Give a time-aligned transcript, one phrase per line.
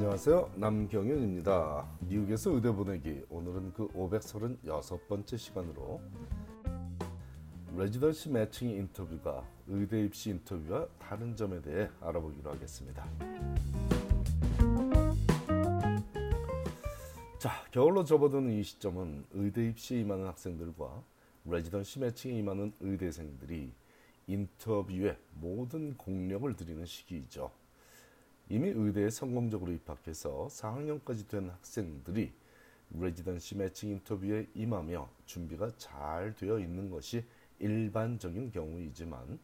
[0.00, 0.52] 안녕하세요.
[0.56, 1.86] 남경윤입니다.
[2.08, 6.00] 미국에서 의대 보내기 오늘은 그 536번째 시간으로
[7.76, 13.06] 레지던시 매칭 인터뷰가 의대 입시 인터뷰와 다른 점에 대해 알아보기로 하겠습니다.
[17.38, 21.02] 자, 겨울로 접어드는 이 시점은 의대 입시에 임하는 학생들과
[21.44, 23.70] 레지던시 매칭에 임하는 의대생들이
[24.28, 27.59] 인터뷰에 모든 공력을 들이는 시기이죠.
[28.52, 32.32] 이미 의대에 성공적으로 입학해서 4학년까지 된 학생들이
[32.90, 37.24] 레지던시 매칭 인터뷰에 임하며 준비가 잘 되어 있는 것이
[37.60, 39.38] 일반적인 경우이지만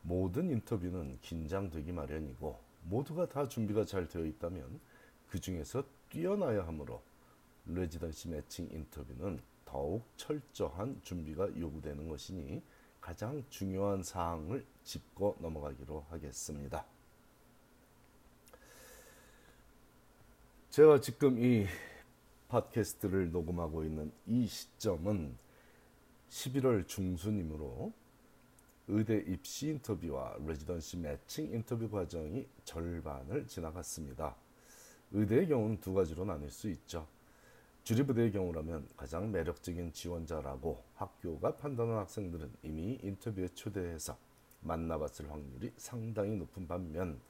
[0.00, 4.80] 모든 인터뷰는 긴장되기 마련이고 모두가 다 준비가 잘 되어 있다면
[5.28, 7.02] 그 중에서 뛰어나야 하므로
[7.66, 12.62] 레지던시 매칭 인터뷰는 더욱 철저한 준비가 요구되는 것이니
[12.98, 16.91] 가장 중요한 사항을 짚고 넘어가기로 하겠습니다.
[20.72, 21.66] 제가 지금 이
[22.48, 25.36] 팟캐스트를 녹음하고 있는 이 시점은
[26.30, 27.92] 11월 중순이므로
[28.88, 34.34] 의대 입시 인터뷰와 레지던시 매칭 인터뷰 과정이 절반을 지나갔습니다.
[35.10, 37.06] 의대의 경우는 두 가지로 나눌 수 있죠.
[37.84, 44.16] 주립의대의 경우라면 가장 매력적인 지원자라고 학교가 판단한 학생들은 이미 인터뷰에 초대해서
[44.62, 47.20] 만나봤을 확률이 상당히 높은 반면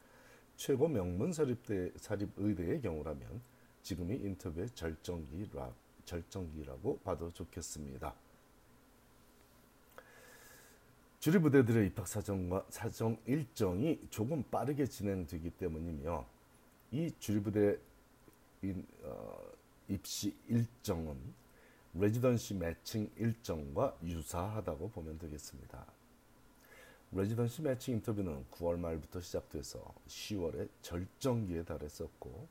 [0.62, 3.42] 최고 명문 사립대, 사립의대의 경우라면
[3.82, 8.14] 지금이 인터뷰의 절정기라, 절정기라고 봐도 좋겠습니다.
[11.19, 16.24] 주립부대들의 입학 사정과 사정 일정이 조금 빠르게 진행되기 때문이며
[16.92, 17.76] 이 주립부대
[19.02, 19.38] 어,
[19.88, 21.19] 입시 일정은
[21.94, 26.02] 레지던시 매칭 일정과 유사하다고 보면 되겠습니다.
[27.14, 32.48] 레지던시 매칭 인터뷰는 9월 말부터 시작돼서 10월에 절정기에 달했었고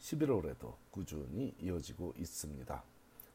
[0.00, 2.84] 11월에도 꾸준히 이어지고 있습니다.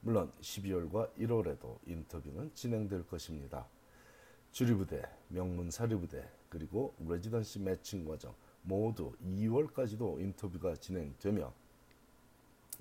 [0.02, 3.68] 물론 12월과 1월에도 인터뷰는 진행될 것입니다.
[4.52, 11.52] 주리부대, 명문 사립부대, 그리고 레지던시 매칭 과정 모두 2월까지도 인터뷰가 진행되며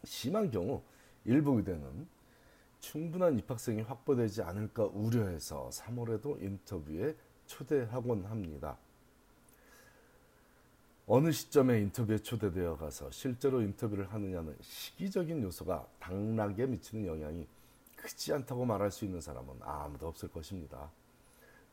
[0.04, 0.82] 심한 경우
[1.24, 2.06] 일부 의대는
[2.80, 7.16] 충분한 입학생이 확보되지 않을까 우려해서 3월에도 인터뷰에
[7.46, 8.76] 초대하곤 합니다.
[11.06, 17.46] 어느 시점에 인터뷰에 초대되어 가서 실제로 인터뷰를 하느냐는 시기적인 요소가 당락에 미치는 영향이
[17.96, 20.90] 크지 않다고 말할 수 있는 사람은 아무도 없을 것입니다.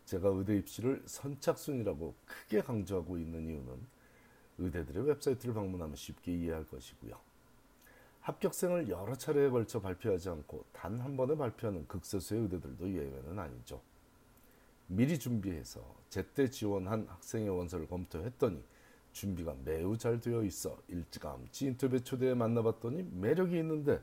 [0.06, 3.80] 제가 의대 입시를 선착순이라고 크게 강조하고 있는 이유는
[4.60, 7.18] 의대들의 웹사이트를 방문하면 쉽게 이해할 것이고요.
[8.22, 13.82] 합격생을 여러 차례에 걸쳐 발표하지 않고 단 한 번에 발표하는 극소수의 의대들도 예외는 아니죠.
[14.88, 18.64] 미리 준비해서 제때 지원한 학생의 원서를 검토했더니
[19.12, 24.02] 준비가 매우 잘 되어 있어 일찌감치 인터뷰 초대에 만나봤더니 매력이 있는데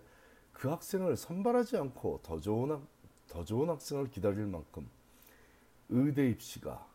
[0.53, 2.87] 그 학생을 선발하지 않고 더 좋은, 학,
[3.29, 4.89] 더 좋은 학생을 기다릴 만큼
[5.89, 6.87] 의대 입시가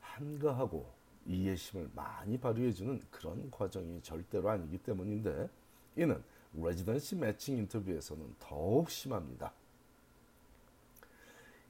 [0.00, 0.90] 한가하고
[1.26, 5.48] 이해심을 많이 발휘해주는 그런 과정이 절대로 아니기 때문인데
[5.96, 9.52] 이는 레지던시 매칭 인터뷰에서는 더욱 심합니다.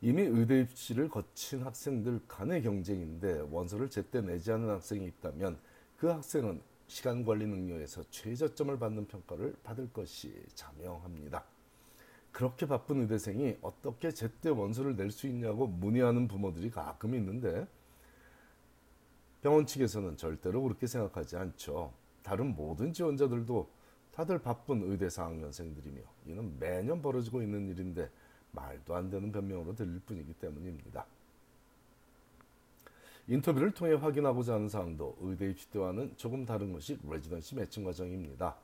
[0.07, 5.59] 이미 의대 입시를 거친 학생들 간의 경쟁인데 원서를 제때 내지 않은 학생이 있다면
[5.97, 11.43] 그 학생은 시간 관리 능력에서 최저점을 받는 평가를 받을 것이 자명합니다.
[12.31, 17.67] 그렇게 바쁜 의대생이 어떻게 제때 원서를 낼 수 있냐고 문의하는 부모들이 가끔 있는데
[19.43, 21.93] 병원 측에서는 절대로 그렇게 생각하지 않죠.
[22.23, 23.69] 다른 모든 지원자들도
[24.13, 28.09] 다들 바쁜 의대 4학년생들이며 이는 매년 벌어지고 있는 일인데
[28.57, 31.07] 말도 안 되는 변명으로 들릴 뿐이기 때문입니다.
[33.29, 38.57] 인터뷰를 통해 확인하고자 하는 사항도 의대 입시 때와는 조금 다른 것이 레지던시 매칭 과정입니다.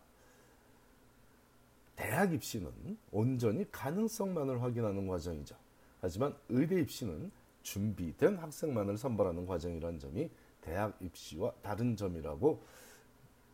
[1.96, 2.72] 대학 입시는
[3.10, 5.54] 온전히 가능성만을 확인하는 과정이죠.
[6.00, 7.30] 하지만 의대 입시는
[7.62, 10.30] 준비된 학생만을 선발하는 과정이라는 점이
[10.60, 12.62] 대학 입시와 다른 점이라고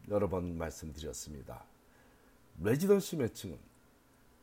[0.09, 1.65] 여러 번 말씀드렸습니다.
[2.61, 3.59] 레지던시 매칭은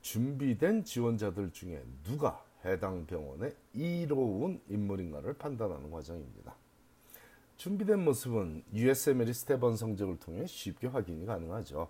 [0.06, 6.56] 준비된 지원자들 중에 누가 해당 병원에 이로운 인물인가를 판단하는 과정입니다.
[7.58, 11.88] 준비된 모습은 USML이 스테번 성적을 통해 쉽게 확인이 가능하죠.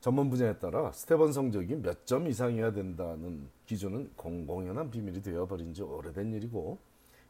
[0.00, 6.32] 전문 분야에 따라 스테번 성적이 몇 점 이상이어야 된다는 기준은 공공연한 비밀이 되어버린 지 오래된
[6.32, 6.78] 일이고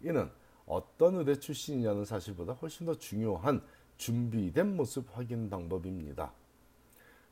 [0.03, 0.31] 이는
[0.67, 3.61] 어떤 의대 출신이냐는 사실보다 훨씬 더 중요한
[3.97, 6.33] 준비된 모습 확인 방법입니다.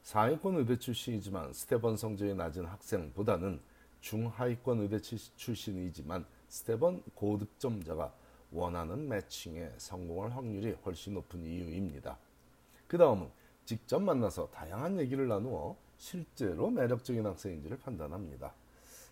[0.03, 3.61] 상위권 의대 출신이지만 스테번 성적이 낮은 학생보다는
[4.01, 8.13] 중하위권 의대 출신이지만 스테번 고득점자가
[8.51, 12.19] 원하는 매칭에 성공할 확률이 훨씬 높은 이유입니다.
[12.89, 13.29] 그 다음은
[13.65, 18.53] 직접 만나서 다양한 얘기를 나누어 실제로 매력적인 학생인지를 판단합니다.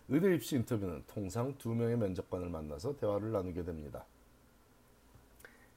[0.09, 4.05] 의대 입시 인터뷰는 통상 두 명의 면접관을 만나서 대화를 나누게 됩니다.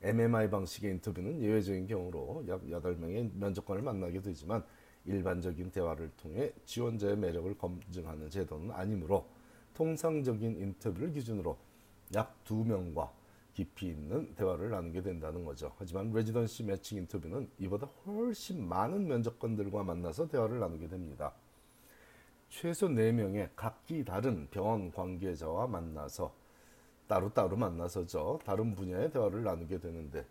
[0.02, 4.64] MMI 방식의 인터뷰는 예외적인 경우로 약 8명의 면접관을 만나게 되지만
[5.04, 9.26] 일반적인 대화를 통해 지원자의 매력을 검증하는 제도는 아니므로
[9.74, 11.56] 통상적인 인터뷰를 기준으로
[12.14, 13.10] 약 2명과
[13.54, 15.72] 깊이 있는 대화를 나누게 된다는 거죠.
[15.78, 21.32] 하지만 레지던시 매칭 인터뷰는 이보다 훨씬 많은 면접관들과 만나서 대화를 나누게 됩니다.
[22.48, 26.34] 최소 4명의 각기 다른 병원 관계자와 만나서
[27.06, 28.40] 따로따로 만나서죠.
[28.44, 30.26] 다른 분야의 대화를 나누게 되는데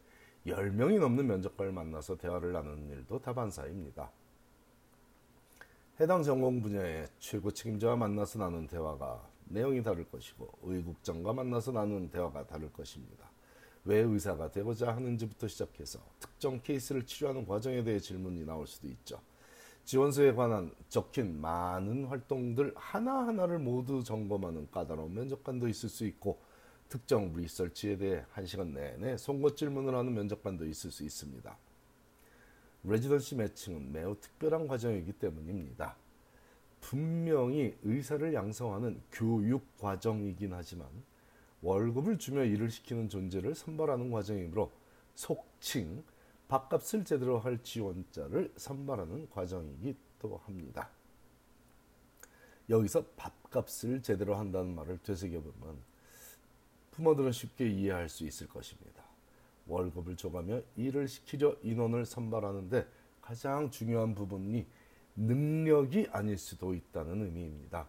[0.46, 4.12] 10명이 넘는 면접관을 만나서 대화를 나누는 일도 다반사입니다.
[6.02, 12.48] 해당 전공 분야의 최고 책임자와 만나서 나눈 대화가 내용이 다를 것이고 의국장과 만나서 나눈 대화가
[12.48, 13.30] 다를 것입니다.
[13.86, 19.20] 왜 의사가 되고자 하는지부터 시작해서 특정 케이스를 치료하는 과정에 대해 질문이 나올 수도 있죠.
[19.86, 26.42] 지원서에 관한 적힌 많은 활동들 하나하나를 모두 점검하는 까다로운 면접관도 있을 수 있고
[26.90, 31.56] 특정 리서치에 대해 한시간 내내 송곳 질문을 하는 면접관도 있을 수 있습니다.
[32.84, 35.96] 레지던시 매칭은 매우 특별한 과정이기 때문입니다.
[36.80, 40.88] 분명히 의사를 양성하는 교육 과정이긴 하지만
[41.62, 44.72] 월급을 주며 일을 시키는 존재를 선발하는 과정이므로
[45.14, 46.04] 속칭
[46.48, 50.90] 밥값을 제대로 할 지원자를 선발하는 과정이기도 합니다.
[52.70, 55.78] 여기서 밥값을 제대로 한다는 말을 되새겨보면
[56.92, 59.11] 부모들은 쉽게 이해할 수 있을 것입니다.
[59.68, 62.88] 월급을 줘가며 일을 시키려 인원을 선발하는데
[63.22, 64.66] 가장 중요한 부분이
[65.16, 67.88] 능력이 아닐 수도 있다는 의미입니다.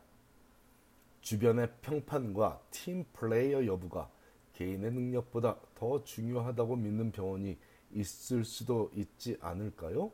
[1.21, 4.11] 주변의 평판과 팀 플레이어 여부가
[4.55, 7.57] 개인의 능력보다 더 중요하다고 믿는 병원이
[7.93, 10.11] 있을 수도 있지 않을까요?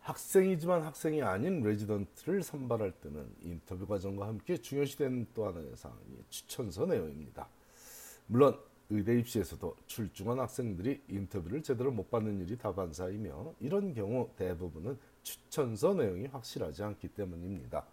[0.00, 7.48] 학생이지만 학생이 아닌 레지던트를 선발할 때는 인터뷰 과정과 함께 중요시되는 또 하나의 사항이 추천서 내용입니다.
[8.28, 8.56] 물론
[8.88, 16.26] 의대 입시에서도 출중한 학생들이 인터뷰를 제대로 못 받는 일이 다반사이며 이런 경우 대부분은 추천서 내용이
[16.26, 17.84] 확실하지 않기 때문입니다.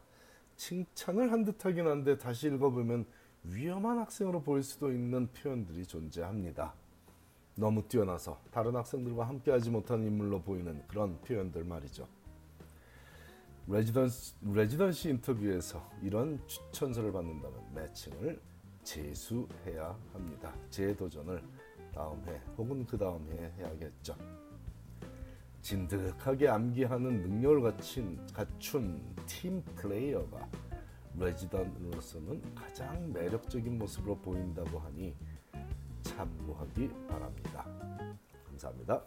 [0.55, 3.05] 칭찬을 한 듯하긴 한데 다시 읽어보면
[3.43, 6.73] 위험한 학생으로 보일 수도 있는 표현들이 존재합니다.
[7.55, 12.07] 너무 뛰어나서 다른 학생들과 함께하지 못한 인물로 보이는 그런 표현들 말이죠.
[13.67, 18.39] 레지던시, 레지던시 인터뷰에서 이런 추천서를 받는다면 매칭을
[18.83, 20.53] 재수해야 합니다.
[20.69, 21.41] 재도전을
[21.93, 24.15] 다음 해 혹은 그 다음 해에 해야겠죠.
[25.61, 30.49] 진득하게 암기하는 능력을 갖춘, 갖춘 팀 플레이어가
[31.17, 35.15] 레지던으로서는 가장 매력적인 모습으로 보인다고 하니
[36.01, 37.65] 참고하기 바랍니다.
[38.45, 39.01] 감사합니다.